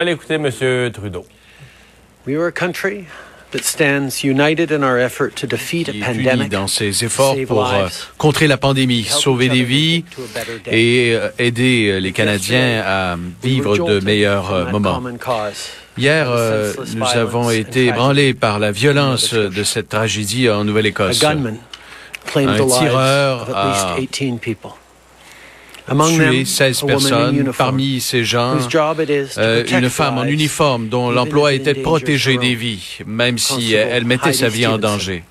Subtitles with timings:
[0.00, 0.48] Allez écouter M.
[0.92, 1.26] Trudeau.
[2.24, 3.06] We are a country
[3.50, 6.52] that stands united in our effort to defeat a pandemic.
[6.52, 10.22] dans ses efforts save pour euh, lives, contrer la pandémie, help sauver des vies to
[10.22, 10.70] a better day.
[11.10, 15.02] et euh, aider euh, les Canadiens à We vivre were de meilleurs euh, moments.
[15.96, 17.88] Hier, by the euh, senseless nous violence avons été tragedy.
[17.88, 21.18] ébranlés par la violence de cette tragédie en A Nouvelle-Écosse.
[21.18, 21.58] gunman
[22.24, 24.70] claimed Un the lives tireur of at least a 18 people.
[24.70, 24.77] Among
[25.88, 27.52] Tué them, 16 a woman in personnes.
[27.56, 28.58] Parmi ces gens,
[29.38, 33.86] euh, une femme en uniforme dont l'emploi était de protéger des vies, même si euh,
[33.90, 35.24] elle mettait sa vie en danger.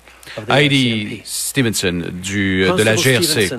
[0.48, 1.22] Heidi.
[1.24, 3.50] Stevenson du, de la GRC.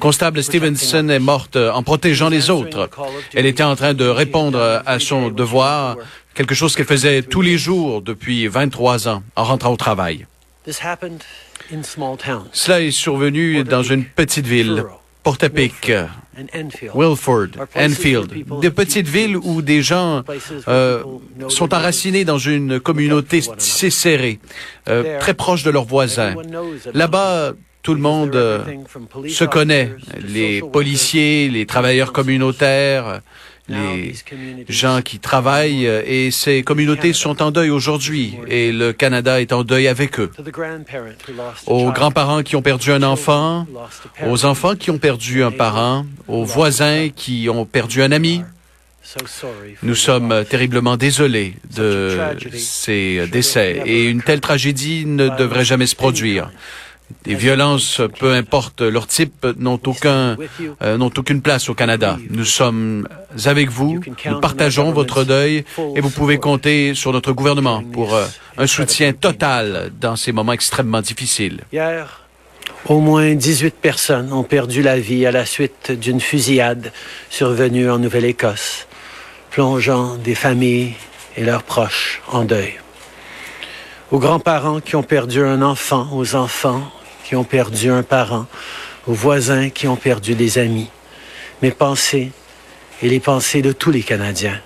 [0.00, 2.88] Constable Stevenson est morte en protégeant les autres.
[3.34, 5.96] Elle était en train de répondre à son devoir,
[6.34, 10.26] quelque chose qu'elle faisait tous les jours depuis 23 ans en rentrant au travail.
[12.52, 14.84] Cela est survenu dans une petite ville,
[15.24, 16.08] Enfield.
[16.94, 20.22] Wilford, Enfield, des petites villes où des gens
[20.68, 21.02] euh,
[21.48, 24.38] sont enracinés dans une communauté serrée,
[24.88, 26.34] euh, très proche de leurs voisins.
[26.92, 28.64] Là-bas, tout le monde euh,
[29.28, 29.92] se connaît,
[30.26, 33.20] les policiers, les travailleurs communautaires,
[33.68, 34.14] les
[34.68, 39.64] gens qui travaillent, et ces communautés sont en deuil aujourd'hui, et le Canada est en
[39.64, 40.30] deuil avec eux.
[41.66, 43.66] Aux grands-parents qui ont perdu un enfant,
[44.26, 48.42] aux enfants qui ont perdu un parent, aux voisins qui ont perdu un ami,
[49.82, 52.18] nous sommes terriblement désolés de
[52.54, 53.82] ces décès.
[53.84, 56.50] et une telle tragédie ne devrait jamais se produire.
[57.24, 60.36] Des violences, peu importe leur type, n'ont aucun,
[60.82, 62.18] euh, n'ont aucune place au Canada.
[62.30, 63.08] Nous sommes
[63.44, 65.64] avec vous, nous partageons votre deuil
[65.96, 68.26] et vous pouvez compter sur notre gouvernement pour euh,
[68.58, 71.60] un soutien total dans ces moments extrêmement difficiles.
[71.72, 72.20] Hier,
[72.86, 76.92] au moins 18 personnes ont perdu la vie à la suite d'une fusillade
[77.30, 78.86] survenue en Nouvelle-Écosse,
[79.50, 80.94] plongeant des familles
[81.36, 82.74] et leurs proches en deuil.
[84.14, 86.88] Aux grands-parents qui ont perdu un enfant, aux enfants
[87.24, 88.46] qui ont perdu un parent,
[89.08, 90.88] aux voisins qui ont perdu des amis.
[91.62, 92.30] Mes pensées
[93.02, 94.60] et les pensées de tous les Canadiens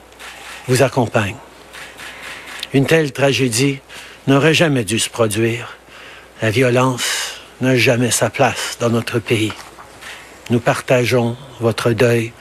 [0.67, 1.39] vous accompagnent.
[2.75, 3.79] Une telle tragédie
[4.27, 5.79] n'aurait jamais dû se produire.
[6.43, 9.55] La violence n'a jamais sa place dans notre pays.
[10.51, 12.35] Nous partageons votre deuil.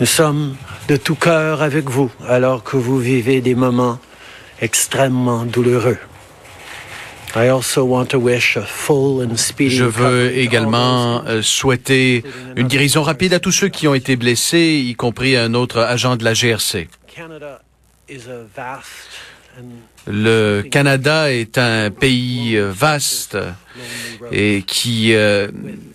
[0.00, 0.56] Nous sommes
[0.88, 3.98] de tout cœur avec vous alors que vous vivez des moments
[4.62, 5.98] extrêmement douloureux.
[9.70, 12.24] Je veux également euh, souhaiter
[12.56, 16.16] une guérison rapide à tous ceux qui ont été blessés, y compris un autre agent
[16.16, 16.88] de la GRC.
[17.06, 17.60] Canada
[18.08, 19.08] is a vast
[19.58, 23.36] and Le Canada est un pays euh, vaste
[24.32, 25.48] et qui euh,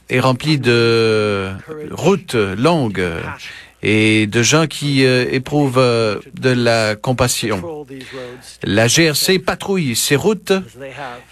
[0.09, 1.49] est rempli de
[1.91, 3.03] routes longues
[3.87, 7.85] et de gens qui euh, éprouvent euh, de la compassion.
[8.63, 10.53] La GRC patrouille ces routes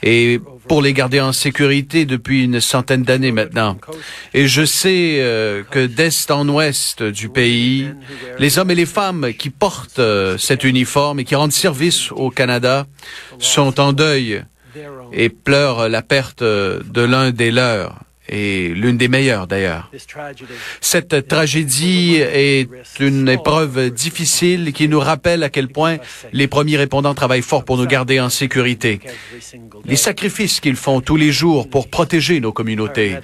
[0.03, 3.79] et pour les garder en sécurité depuis une centaine d'années maintenant.
[4.35, 7.89] Et je sais euh, que d'est en ouest du pays,
[8.37, 10.01] les hommes et les femmes qui portent
[10.37, 12.85] cet uniforme et qui rendent service au Canada
[13.39, 14.43] sont en deuil
[15.11, 17.99] et pleurent la perte de l'un des leurs,
[18.29, 19.91] et l'une des meilleures d'ailleurs.
[20.81, 22.69] Cette tragédie est
[22.99, 25.97] une épreuve difficile qui nous rappelle à quel point
[26.31, 28.99] les premiers répondants travaillent fort pour nous garder en sécurité.
[29.85, 33.17] Les sacrifices qu'ils font tous les jours pour protéger nos communautés.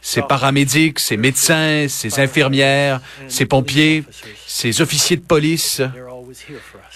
[0.00, 4.04] Ces paramédics, ces médecins, ces infirmières, ces pompiers,
[4.46, 5.82] ces officiers de police,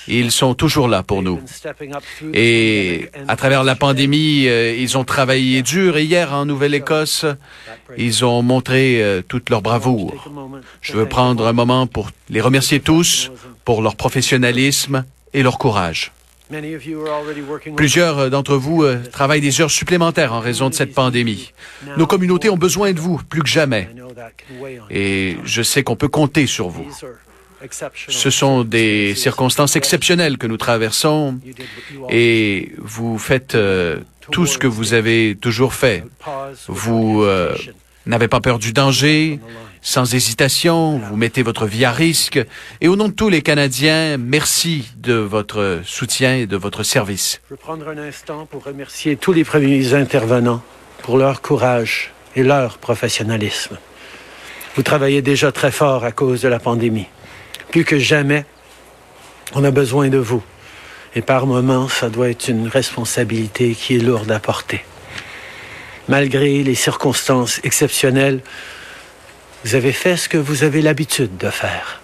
[0.08, 1.40] ils sont toujours là pour nous.
[2.34, 7.26] Et à travers la pandémie, euh, ils ont travaillé dur et hier en Nouvelle-Écosse,
[7.96, 10.30] ils ont montré euh, toute leur bravoure.
[10.80, 13.30] Je veux prendre un moment pour les remercier tous
[13.64, 16.12] pour leur professionnalisme et leur courage.
[17.76, 21.52] Plusieurs euh, d'entre vous euh, travaillent des heures supplémentaires en raison de cette pandémie.
[21.96, 23.88] Nos communautés ont besoin de vous plus que jamais.
[24.90, 26.86] Et je sais qu'on peut compter sur vous.
[28.08, 31.38] Ce sont des circonstances exceptionnelles que nous traversons
[32.10, 34.00] et vous faites euh,
[34.30, 36.04] tout ce que vous avez toujours fait.
[36.68, 37.54] Vous euh,
[38.06, 39.40] n'avez pas peur du danger,
[39.80, 42.40] sans hésitation, vous mettez votre vie à risque.
[42.80, 47.40] Et au nom de tous les Canadiens, merci de votre soutien et de votre service.
[47.48, 50.62] Je veux prendre un instant pour remercier tous les premiers intervenants
[51.02, 53.76] pour leur courage et leur professionnalisme.
[54.76, 57.08] Vous travaillez déjà très fort à cause de la pandémie.
[57.70, 58.46] Plus que jamais,
[59.54, 60.42] on a besoin de vous.
[61.14, 64.84] Et par moments, ça doit être une responsabilité qui est lourde à porter.
[66.12, 68.40] Malgré les circonstances exceptionnelles,
[69.64, 72.02] vous avez fait ce que vous avez l'habitude de faire.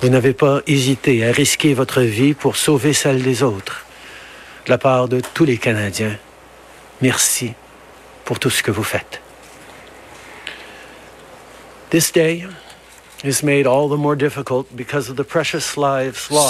[0.00, 3.86] Vous n'avez pas hésité à risquer votre vie pour sauver celle des autres.
[4.66, 6.16] De la part de tous les Canadiens,
[7.00, 7.52] merci
[8.24, 9.20] pour tout ce que vous faites.
[11.90, 12.44] This day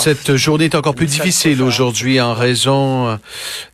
[0.03, 3.19] cette journée est encore plus difficile aujourd'hui en raison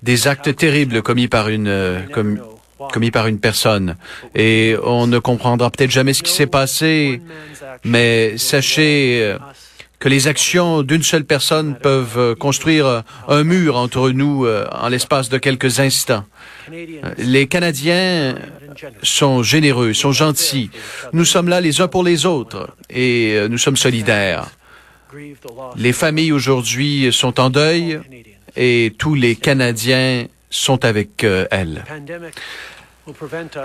[0.02, 2.00] des actes terribles commis par une euh,
[2.92, 3.96] commis par une personne.
[4.34, 7.20] Et on ne comprendra peut-être jamais ce qui s'est passé,
[7.84, 9.38] mais sachez euh,
[9.98, 15.38] que les actions d'une seule personne peuvent construire un mur entre nous en l'espace de
[15.38, 16.24] quelques instants.
[17.18, 18.34] Les Canadiens
[19.02, 20.70] sont généreux, sont gentils.
[21.12, 24.46] Nous sommes là les uns pour les autres et euh, nous sommes solidaires.
[25.76, 28.00] Les familles aujourd'hui sont en deuil
[28.56, 31.84] et tous les Canadiens sont avec euh, elles.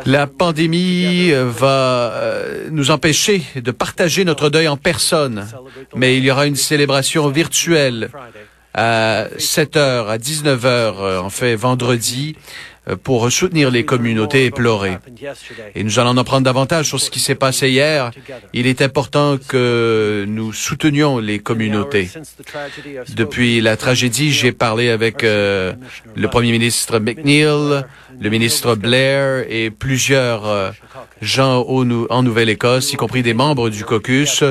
[0.06, 2.14] La pandémie euh, va
[2.72, 5.48] nous empêcher de partager notre deuil en personne,
[5.96, 8.10] mais il y aura une célébration virtuelle
[8.74, 14.98] à 7 h, à 19 h, en fait vendredi, euh, pour soutenir les communautés éplorées.
[15.76, 18.12] Et nous allons en apprendre davantage sur ce qui s'est passé hier.
[18.54, 22.10] Il est important que nous soutenions les communautés.
[23.16, 25.74] Depuis la tragédie, j'ai parlé avec euh,
[26.16, 27.84] le premier ministre McNeil,
[28.20, 30.72] le ministre Blair et plusieurs euh,
[31.22, 31.66] gens
[32.10, 34.44] en Nouvelle-Écosse, y compris des membres du caucus.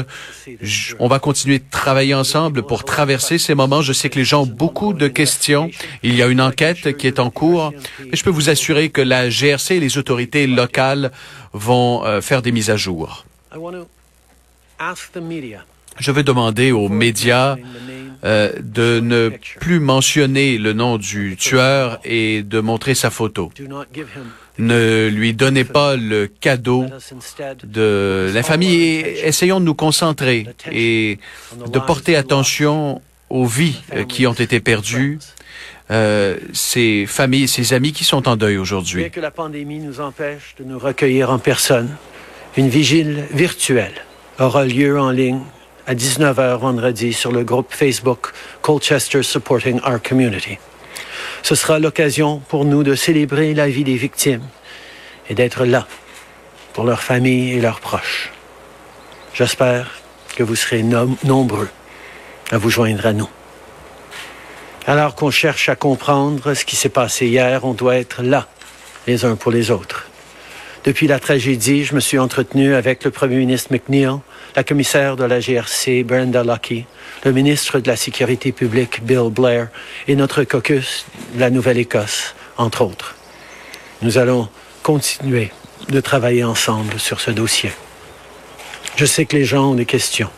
[0.98, 3.82] on va continuer de travailler ensemble pour traverser ces moments.
[3.82, 5.70] Je sais que les gens ont beaucoup de questions.
[6.02, 7.72] Il y a une enquête qui est en cours.
[8.28, 11.12] Peux vous assurer que la GRC et les autorités locales
[11.54, 13.24] vont euh, faire des mises à jour.
[15.98, 17.56] Je veux demander aux médias
[18.24, 19.30] euh, de ne
[19.60, 23.50] plus mentionner le nom du tueur et de montrer sa photo.
[24.58, 26.84] Ne lui donnez pas le cadeau
[27.64, 31.18] de la famille essayons de nous concentrer et
[31.66, 35.18] de porter attention aux vies qui ont été perdues,
[35.90, 39.02] euh, ces familles, ces amis qui sont en deuil aujourd'hui.
[39.02, 41.96] Bien que la pandémie nous empêche de nous recueillir en personne,
[42.56, 44.04] une vigile virtuelle
[44.38, 45.40] aura lieu en ligne
[45.86, 50.58] à 19h vendredi sur le groupe Facebook Colchester Supporting Our Community.
[51.42, 54.42] Ce sera l'occasion pour nous de célébrer la vie des victimes
[55.30, 55.86] et d'être là
[56.74, 58.30] pour leurs familles et leurs proches.
[59.32, 60.00] J'espère
[60.36, 60.82] que vous serez
[61.24, 61.68] nombreux
[62.50, 63.28] à vous joindre à nous.
[64.88, 68.48] Alors qu'on cherche à comprendre ce qui s'est passé hier, on doit être là,
[69.06, 70.06] les uns pour les autres.
[70.84, 74.16] Depuis la tragédie, je me suis entretenu avec le premier ministre McNeil,
[74.56, 76.86] la commissaire de la GRC, Brenda Lucky,
[77.26, 79.68] le ministre de la Sécurité publique, Bill Blair,
[80.06, 81.04] et notre caucus
[81.34, 83.14] de la Nouvelle-Écosse, entre autres.
[84.00, 84.48] Nous allons
[84.82, 85.52] continuer
[85.90, 87.72] de travailler ensemble sur ce dossier.
[88.96, 90.30] Je sais que les gens ont des questions.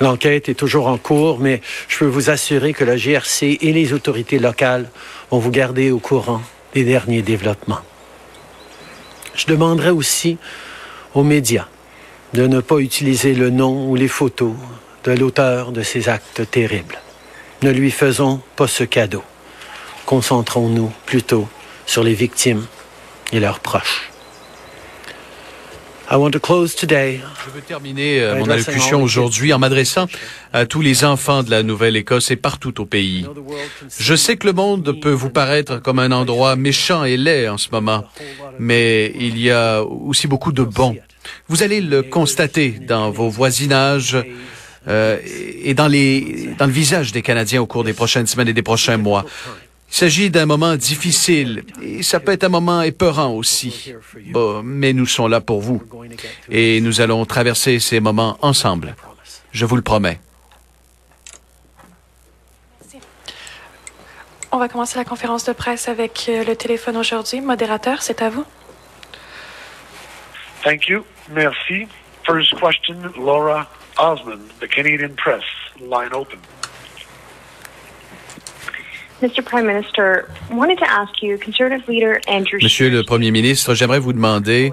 [0.00, 3.92] L'enquête est toujours en cours, mais je peux vous assurer que la GRC et les
[3.92, 4.90] autorités locales
[5.30, 6.42] vont vous garder au courant
[6.74, 7.80] des derniers développements.
[9.34, 10.38] Je demanderai aussi
[11.14, 11.66] aux médias
[12.32, 14.54] de ne pas utiliser le nom ou les photos
[15.04, 16.98] de l'auteur de ces actes terribles.
[17.62, 19.22] Ne lui faisons pas ce cadeau.
[20.06, 21.48] Concentrons-nous plutôt
[21.86, 22.66] sur les victimes
[23.32, 24.13] et leurs proches.
[27.46, 30.06] Je veux terminer euh, mon allocution aujourd'hui en m'adressant
[30.52, 33.26] à tous les enfants de la Nouvelle-Écosse et partout au pays.
[33.98, 37.58] Je sais que le monde peut vous paraître comme un endroit méchant et laid en
[37.58, 38.04] ce moment,
[38.58, 40.96] mais il y a aussi beaucoup de bons.
[41.48, 44.18] Vous allez le constater dans vos voisinages
[44.86, 45.18] euh,
[45.62, 48.62] et dans, les, dans le visage des Canadiens au cours des prochaines semaines et des
[48.62, 49.24] prochains mois.
[49.88, 53.92] Il s'agit d'un moment difficile et ça peut être un moment épeurant aussi.
[54.32, 55.82] Bon, mais nous sommes là pour vous
[56.50, 58.96] et nous allons traverser ces moments ensemble.
[59.52, 60.18] Je vous le promets.
[64.50, 67.40] On va commencer la conférence de presse avec euh, le téléphone aujourd'hui.
[67.40, 68.44] Modérateur, c'est à vous.
[70.62, 71.04] Thank you.
[71.28, 71.88] Merci.
[72.24, 75.42] First question, Laura Osmond, the Canadian Press.
[75.80, 76.38] Line open.
[82.62, 84.72] Monsieur le Premier ministre, j'aimerais vous demander,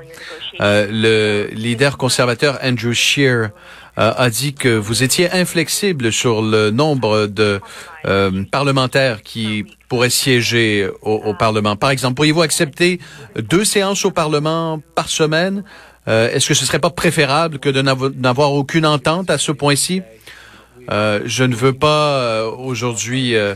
[0.60, 3.50] euh, le leader conservateur Andrew Scheer
[3.98, 7.60] euh, a dit que vous étiez inflexible sur le nombre de
[8.06, 11.76] euh, parlementaires qui pourraient siéger au, Parlement.
[11.76, 13.00] Par exemple, pourriez-vous accepter
[13.36, 15.64] deux séances au Parlement par semaine?
[16.08, 20.02] Est-ce que ce serait pas préférable que de n'avoir aucune entente à ce point-ci?
[20.90, 23.56] Euh, je ne veux pas euh, aujourd'hui euh,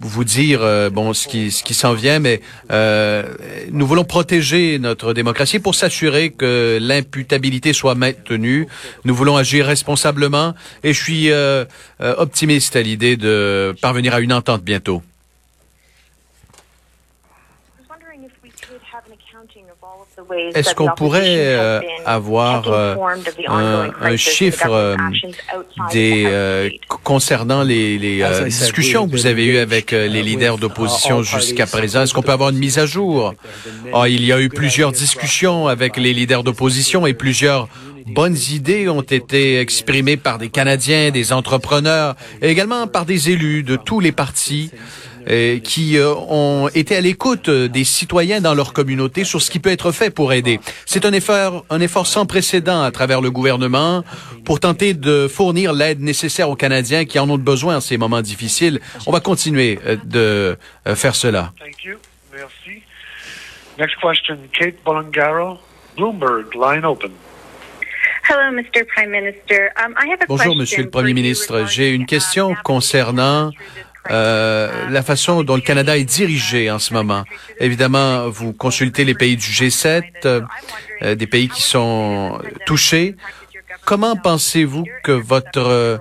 [0.00, 0.60] vous dire
[0.92, 2.40] bon ce qui ce qui s'en vient, mais
[3.72, 8.68] nous voulons protéger notre démocratie pour s'assurer que l'imputabilité soit maintenue.
[9.04, 10.54] Nous voulons agir responsablement
[10.84, 11.30] et je suis
[11.98, 15.02] optimiste à l'idée de parvenir à une entente bientôt.
[20.54, 22.96] Est-ce qu'on pourrait euh, avoir euh,
[23.48, 24.96] un, chiffre euh,
[25.92, 32.02] des concernant les, ah, discussions que vous avez eues avec les leaders d'opposition jusqu'à présent.
[32.02, 33.34] Est-ce qu'on peut avoir une mise à jour?
[33.92, 37.68] ah, Il y a eu plusieurs discussions avec les leaders d'opposition et plusieurs
[38.06, 43.62] bonnes idées ont été exprimées par des Canadiens, des entrepreneurs et également par des élus
[43.62, 44.70] de tous les partis.
[45.28, 49.58] Euh, qui euh, ont été à l'écoute des citoyens dans leur communauté sur ce qui
[49.58, 50.60] peut être fait pour aider.
[50.84, 54.04] C'est un effort, un effort sans précédent à travers le gouvernement
[54.44, 58.22] pour tenter de fournir l'aide nécessaire aux Canadiens qui en ont besoin en ces moments
[58.22, 58.80] difficiles.
[59.06, 60.56] On va continuer euh, de
[60.94, 61.52] faire cela.
[61.58, 61.96] Thank you.
[62.32, 62.82] Merci.
[63.78, 65.58] Next question, Kate Bolangaro,
[65.96, 67.10] Bloomberg, line open.
[68.28, 68.84] Hello, Mr.
[68.92, 69.70] Prime Minister.
[69.76, 71.64] Um, I have a Bonjour, Monsieur le Premier ministre.
[71.66, 73.52] J'ai une question concernant
[74.10, 77.24] euh, la façon dont le Canada est dirigé en ce moment.
[77.60, 83.16] Évidemment, vous consultez les pays du G7, euh, des pays qui sont touchés.
[83.84, 86.00] Comment pensez-vous que votre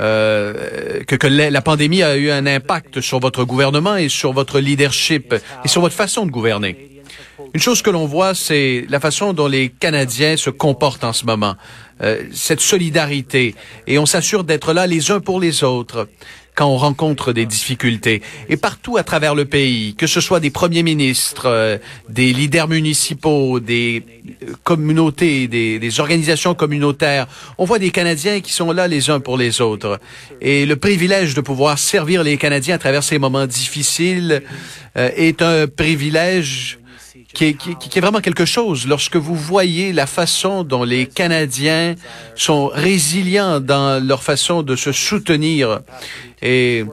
[0.00, 4.58] euh, que, que la pandémie a eu un impact sur votre gouvernement et sur votre
[4.58, 5.34] leadership
[5.64, 7.02] et sur votre façon de gouverner?
[7.52, 11.24] Une chose que l'on voit, c'est la façon dont les Canadiens se comportent en ce
[11.24, 11.54] moment,
[12.32, 13.54] cette solidarité,
[13.86, 16.08] et on s'assure d'être là les uns pour les autres
[16.54, 18.22] quand on rencontre des difficultés.
[18.48, 22.68] Et partout à travers le pays, que ce soit des premiers ministres, euh, des leaders
[22.68, 24.04] municipaux, des
[24.42, 27.26] euh, communautés, des, organisations communautaires,
[27.58, 30.00] on voit des Canadiens qui sont là les uns pour les autres.
[30.40, 34.42] Et le privilège de pouvoir servir les Canadiens à travers ces moments difficiles
[34.96, 36.78] euh, est un privilège
[37.34, 38.86] qui est, vraiment quelque chose.
[38.86, 41.96] Lorsque vous voyez la façon dont les Canadiens
[42.36, 45.80] sont résilients dans leur façon de se soutenir
[46.40, 46.84] et,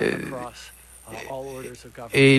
[0.00, 0.16] euh,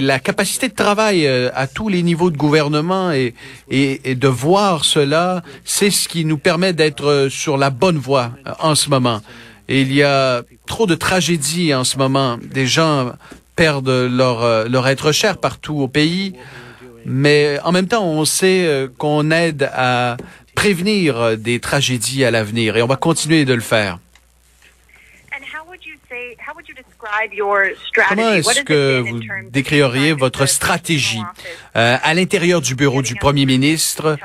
[0.01, 3.33] la capacité de travail euh, à tous les niveaux de gouvernement et,
[3.69, 8.75] de voir cela, c'est ce qui nous permet d'être sur la bonne voie euh, en
[8.75, 9.21] ce moment.
[9.69, 12.37] Il y a trop de tragédies en ce moment.
[12.41, 13.11] Des gens
[13.55, 16.35] perdent leur être cher partout au pays.
[17.09, 20.17] Mais en même temps, on sait euh, qu'on aide à
[20.55, 23.97] prévenir des tragédies à l'avenir et on va continuer de le faire.
[28.09, 31.21] Comment est-ce que vous décririez votre stratégie?
[31.75, 34.17] Euh, à l'intérieur du bureau du Premier ministre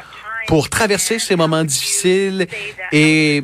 [0.46, 2.46] pour traverser ces moments difficiles
[2.92, 3.42] et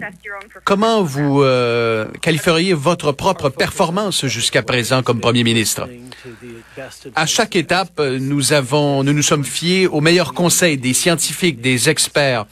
[0.64, 5.88] comment vous euh, qualifieriez votre propre performance jusqu'à présent comme Premier ministre?
[7.14, 11.88] À chaque étape, nous avons, nous nous sommes fiés aux meilleurs conseils des scientifiques, des
[11.88, 12.46] experts,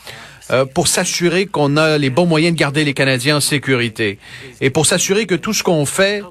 [0.53, 4.21] euh, pour s'assurer qu'on a les bons moyens de garder les Canadiens en sécurité
[4.61, 6.23] et pour s'assurer que tout ce qu'on fait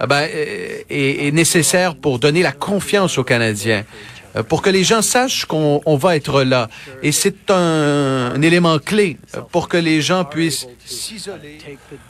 [0.00, 0.86] eh ben, est,
[1.26, 3.84] est, nécessaire pour donner la confiance aux Canadiens.
[4.36, 6.68] Euh, pour que les gens sachent qu'on va être là.
[7.02, 9.16] Et c'est un, élément clé
[9.52, 11.58] pour que les gens puissent s'isoler.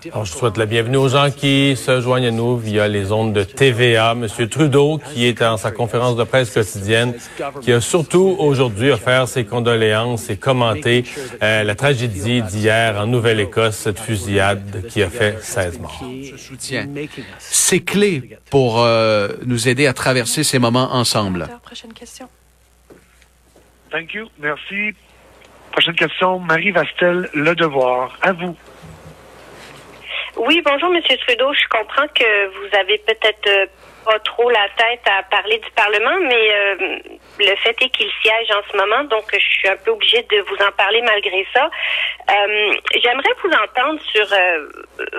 [0.04, 3.44] je souhaite la bienvenue aux gens qui se joignent à nous via les ondes de
[3.44, 4.14] TVA.
[4.14, 7.14] Monsieur Trudeau, qui est en sa conférence de presse quotidienne,
[7.62, 11.04] qui a surtout aujourd'hui offert ses condoléances et commenté
[11.42, 16.04] euh, la tragédie d'hier en Nouvelle-Écosse, cette fusillade qui a fait 16 morts.
[17.38, 21.48] C'est clé pour euh, nous aider à traverser ces moments ensemble.
[23.90, 24.28] Thank you.
[24.40, 24.96] Merci.
[25.74, 28.16] Prochaine question, Marie Vastel, Le Devoir.
[28.22, 28.56] À vous.
[30.36, 31.52] Oui, bonjour, Monsieur Trudeau.
[31.52, 33.66] Je comprends que vous avez peut-être euh,
[34.04, 36.98] pas trop la tête à parler du Parlement, mais euh,
[37.38, 40.40] le fait est qu'il siège en ce moment, donc je suis un peu obligée de
[40.42, 41.68] vous en parler malgré ça.
[42.30, 44.68] Euh, J'aimerais vous entendre sur euh,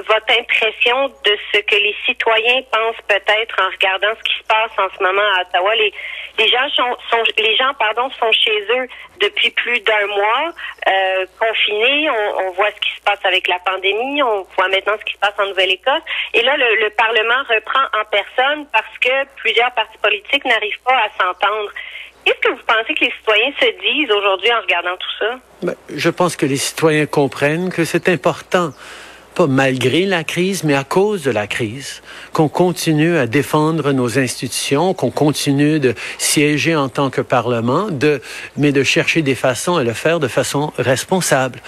[0.08, 4.72] votre impression de ce que les citoyens pensent peut-être en regardant ce qui se passe
[4.77, 5.75] en ce moment à Ottawa.
[5.75, 5.94] Les,
[6.38, 8.88] les gens sont, sont les gens pardon sont chez eux
[9.20, 10.51] depuis plus d'un mois
[10.88, 12.10] euh, confinés.
[12.10, 14.22] On, on, voit ce qui se passe avec la pandémie.
[14.24, 16.04] On voit maintenant ce qui se passe en Nouvelle-Écosse.
[16.34, 20.98] Et là, le, le Parlement reprend en personne parce que plusieurs partis politiques n'arrivent pas
[20.98, 21.72] à s'entendre.
[22.25, 25.39] Qu'est-ce que vous pensez que les citoyens se disent aujourd'hui en regardant tout ça?
[25.62, 28.72] Ben, je pense que les citoyens comprennent que c'est important,
[29.34, 32.01] pas malgré la crise, mais à cause de la crise,
[32.34, 38.22] qu'on continue à défendre nos institutions, qu'on continue de siéger en tant que Parlement, de,
[38.58, 41.62] mais de chercher des façons à le faire de façon responsable.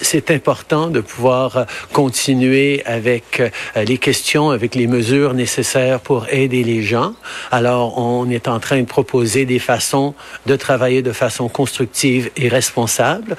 [0.00, 3.42] C'est important de pouvoir continuer avec
[3.76, 7.14] les questions, avec les mesures nécessaires pour aider les gens.
[7.50, 10.14] Alors, on est en train de proposer des façons
[10.46, 13.36] de travailler de façon constructive et responsable.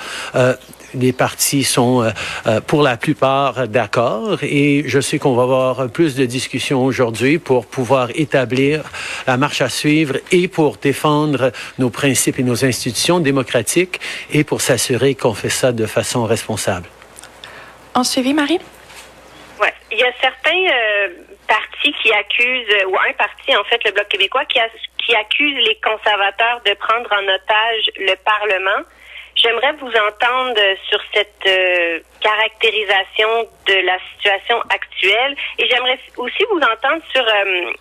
[0.88, 2.10] Euh, les partis sont euh,
[2.48, 7.40] euh, pour la plupart d'accord et je sais qu'on va avoir plus de discussions aujourd'hui
[7.40, 8.84] pour pouvoir établir
[9.26, 14.00] la marche à suivre et pour défendre nos principes et nos institutions démocratiques
[14.32, 16.88] et pour s'assurer qu'on fait ça de façon responsable.
[17.94, 18.60] En suivi, Marie?
[19.62, 20.62] Oui, il y a certains
[21.48, 24.60] partis qui accusent, ou un parti en fait, le Bloc québécois, qui,
[25.04, 28.84] qui accuse les conservateurs de prendre en otage le Parlement.
[29.38, 36.58] J'aimerais vous entendre sur cette euh, caractérisation de la situation actuelle et j'aimerais aussi vous
[36.58, 37.72] entendre sur euh,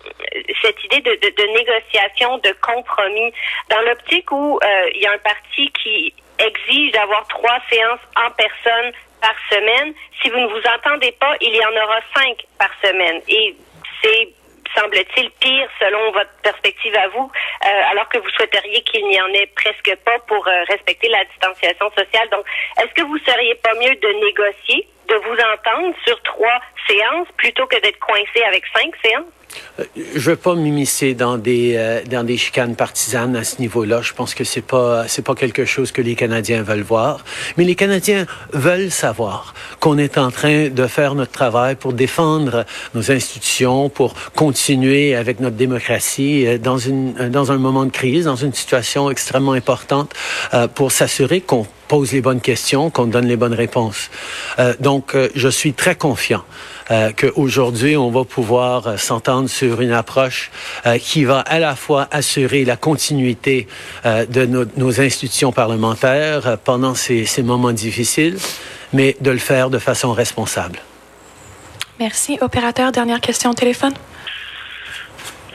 [0.61, 3.33] cette idée de, négociation, de compromis,
[3.69, 8.29] dans l'optique où euh, il y a un parti qui exige d'avoir trois séances en
[8.31, 9.93] personne par semaine.
[10.21, 13.19] Si vous ne vous entendez pas, il y en aura cinq par semaine.
[13.27, 13.55] Et
[14.03, 14.29] c'est
[14.75, 17.31] semble-t-il, pire selon votre perspective à vous,
[17.65, 21.23] euh, alors que vous souhaiteriez qu'il n'y en ait presque pas pour euh, respecter la
[21.25, 22.29] distanciation sociale.
[22.29, 22.45] Donc,
[22.79, 27.65] est-ce que vous seriez pas mieux de négocier, de vous entendre sur trois séances plutôt
[27.67, 29.25] que d'être coincé avec cinq séances?
[29.79, 29.83] Euh,
[30.15, 34.01] je veux pas m'immiscer dans des euh, dans des chicanes partisanes à ce niveau-là.
[34.01, 37.23] Je pense que c'est pas c'est pas quelque chose que les Canadiens veulent voir.
[37.57, 42.65] Mais les Canadiens veulent savoir qu'on est en train de faire notre travail pour défendre
[42.93, 48.25] nos institutions, pour continuer avec notre démocratie euh, dans une dans un moment de crise,
[48.25, 50.13] dans une situation extrêmement importante,
[50.75, 54.09] pour s'assurer qu'on pose les bonnes questions, qu'on donne les bonnes réponses.
[54.79, 56.43] donc, je suis très confiant
[56.91, 60.51] euh, qu'aujourd'hui, on va pouvoir euh, s'entendre sur une approche
[60.85, 63.67] euh, qui va à la fois assurer la continuité
[64.05, 68.37] euh, de nos, institutions parlementaires pendant ces, ces moments difficiles,
[68.93, 70.79] mais de le faire de façon responsable.
[71.99, 72.37] Merci.
[72.41, 73.93] Opérateur, dernière question au téléphone.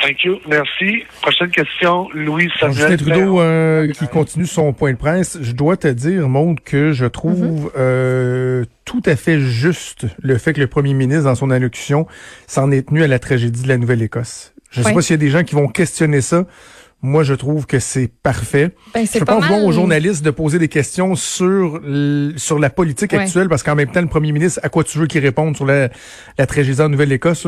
[0.03, 0.39] Thank you.
[0.49, 1.05] Merci.
[1.21, 2.77] Prochaine question, Louis Samuel.
[2.77, 5.39] Justin Trudeau euh, qui continue son point de presse.
[5.41, 7.71] Je dois te dire, Maude, que je trouve mm -hmm.
[7.79, 12.07] euh, tout à fait juste le fait que le premier ministre, dans son allocution,
[12.49, 14.53] s'en est tenu à la tragédie de la Nouvelle-Écosse.
[14.73, 16.47] Je ne sais pas s'il y a des gens qui vont questionner ça.
[17.05, 18.71] Moi, je trouve que c'est parfait.
[18.95, 21.81] Ben, je pense voir aux journalistes de poser des questions sur
[22.37, 23.19] sur la politique ouais.
[23.19, 25.67] actuelle, parce qu'en même temps, le premier ministre, à quoi tu veux qu'il réponde sur
[25.67, 25.91] la,
[26.39, 27.47] la tragédie en Nouvelle-Écosse?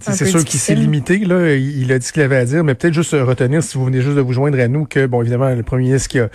[0.00, 1.54] C'est sûr qu'il s'est limité, là.
[1.54, 4.00] Il a dit ce qu'il avait à dire, mais peut-être juste retenir, si vous venez
[4.00, 6.28] juste de vous joindre à nous, que, bon, évidemment, le premier ministre qui a,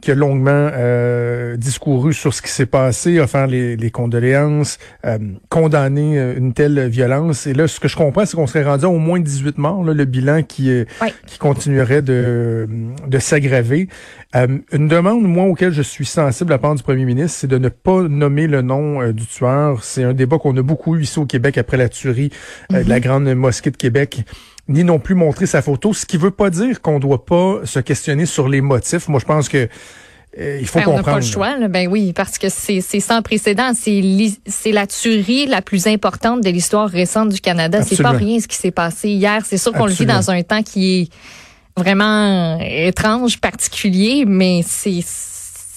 [0.00, 5.18] qui a longuement euh, discouru sur ce qui s'est passé, offert les, les condoléances, euh,
[5.48, 7.46] condamné euh, une telle violence.
[7.46, 9.82] Et là, ce que je comprends, c'est qu'on serait rendu à au moins 18 morts,
[9.82, 10.70] là, le bilan qui,
[11.02, 11.08] oui.
[11.26, 12.68] qui continuerait de,
[13.06, 13.88] de s'aggraver.
[14.36, 17.56] Euh, une demande, moi, auquel je suis sensible à part du premier ministre, c'est de
[17.56, 19.82] ne pas nommer le nom euh, du tueur.
[19.84, 22.30] C'est un débat qu'on a beaucoup eu ici au Québec après la tuerie
[22.70, 22.84] mm -hmm.
[22.84, 24.24] de la grande mosquée de Québec
[24.68, 27.80] ni non plus montrer sa photo, ce qui veut pas dire qu'on doit pas se
[27.80, 29.08] questionner sur les motifs.
[29.08, 29.68] Moi, je pense que
[30.38, 31.08] euh, il faut ben, comprendre.
[31.08, 31.68] On n'a pas le choix, là.
[31.68, 33.72] ben oui, parce que c'est sans précédent.
[33.74, 37.82] C'est la tuerie la plus importante de l'histoire récente du Canada.
[37.82, 39.42] C'est pas rien ce qui s'est passé hier.
[39.44, 41.08] C'est sûr qu'on le vit dans un temps qui est
[41.76, 45.00] vraiment étrange, particulier, mais c'est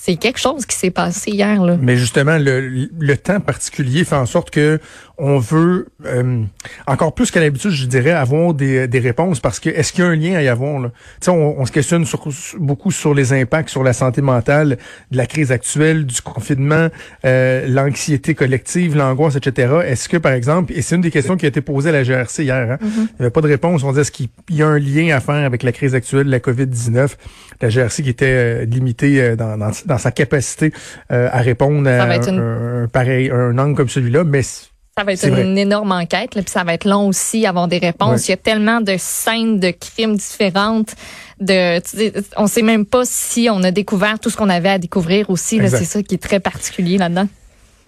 [0.04, 1.64] c'est quelque chose qui s'est passé hier.
[1.64, 1.78] Là.
[1.80, 4.80] Mais justement, le, le temps particulier fait en sorte que
[5.24, 6.42] on veut euh,
[6.88, 10.08] encore plus qu'à l'habitude, je dirais, avoir des, des réponses parce que est-ce qu'il y
[10.08, 10.92] a un lien à y avoir là?
[11.28, 12.28] On, on se questionne sur,
[12.60, 14.80] beaucoup sur les impacts sur la santé mentale
[15.12, 16.88] de la crise actuelle, du confinement,
[17.24, 19.82] euh, l'anxiété collective, l'angoisse, etc.
[19.86, 22.04] Est-ce que par exemple, et c'est une des questions qui a été posée à la
[22.04, 22.92] GRC hier, hein, mm -hmm.
[22.96, 23.84] il n'y avait pas de réponse.
[23.84, 26.32] On disait est-ce qu'il y a un lien à faire avec la crise actuelle de
[26.32, 27.10] la COVID-19
[27.62, 30.74] La GRC qui était euh, limitée dans, dans, dans, sa capacité
[31.12, 32.40] euh, à répondre à une...
[32.40, 34.42] un, un, pareil un angle comme celui-là, mais
[34.98, 37.78] ça va être une énorme enquête, là, puis ça va être long aussi avoir des
[37.78, 38.22] réponses.
[38.22, 38.26] Ouais.
[38.28, 40.96] Il y a tellement de scènes de crimes différentes.
[41.40, 41.82] De,
[42.38, 45.60] on sait même pas si on a découvert tout ce qu'on avait à découvrir aussi.
[45.70, 47.28] C'est ça qui est très particulier là-dedans.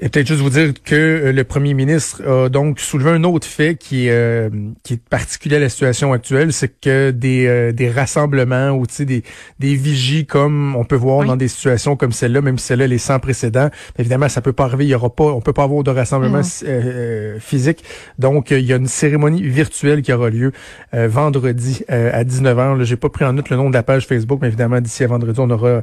[0.04, 3.48] Et peut-être juste vous dire que euh, le premier ministre a donc soulevé un autre
[3.48, 4.50] fait qui est, euh,
[4.84, 9.24] qui est particulier à la situation actuelle, c'est que des, euh, des rassemblements ou des,
[9.60, 11.28] des vigies comme on peut voir oui.
[11.28, 14.66] dans des situations comme celle-là, même si celle-là est sans précédent, évidemment ça peut pas
[14.66, 17.39] arriver, il y aura pas, on peut pas avoir de rassemblement mmh.
[17.39, 17.86] physique.
[18.20, 20.52] Donc il y a une cérémonie virtuelle qui aura lieu
[20.92, 22.84] vendredi à 19h.
[22.84, 25.08] J'ai pas pris en note le nom de la page Facebook, mais évidemment d'ici à
[25.08, 25.82] vendredi on aura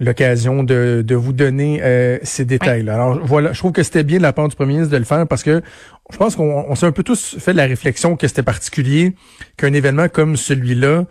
[0.00, 1.80] l'occasion de, de vous donner
[2.24, 2.94] ces détails-là.
[2.94, 5.04] Alors voilà, je trouve que c'était bien de la part du premier ministre de le
[5.04, 5.62] faire parce que
[6.10, 9.14] je pense qu'on s'est un peu tous fait la réflexion que c'était particulier
[9.56, 11.04] qu'un événement comme celui-là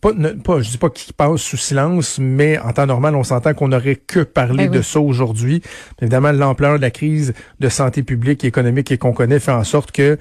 [0.00, 3.24] pas, ne, pas, je dis pas qu'il passe sous silence, mais en temps normal, on
[3.24, 5.62] s'entend qu'on n'aurait que parlé ben de ça aujourd'hui.
[6.00, 9.90] Évidemment, l'ampleur de la crise de santé publique et économique qu'on connaît fait en sorte
[9.90, 10.16] que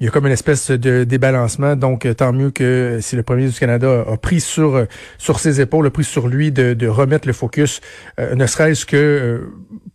[0.00, 1.76] il y a comme une espèce de débalancement.
[1.76, 4.86] Donc, tant mieux que si le premier du Canada a pris sur
[5.18, 7.82] sur ses épaules, a pris sur lui de, de remettre le focus,
[8.18, 9.38] euh, ne serait-ce que euh,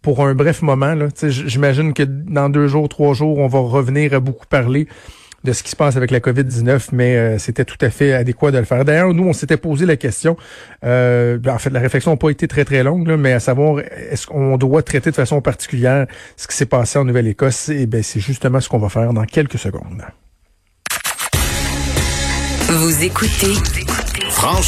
[0.01, 0.95] pour un bref moment.
[1.23, 4.87] J'imagine que dans deux jours, trois jours, on va revenir à beaucoup parler
[5.45, 8.51] de ce qui se passe avec la COVID-19, mais euh, c'était tout à fait adéquat
[8.51, 8.83] de le faire.
[8.83, 10.35] D'ailleurs, nous, on s'était posé la question,
[10.83, 14.27] euh, en fait, la réflexion n'a pas été très, très longue, mais à savoir, est-ce
[14.27, 17.69] qu'on doit traiter de façon particulière ce qui s'est passé en Nouvelle-Écosse?
[17.69, 20.03] Eh bien, c'est justement ce qu'on va faire dans quelques secondes.
[22.67, 23.53] Vous écoutez,
[24.29, 24.65] Franchement.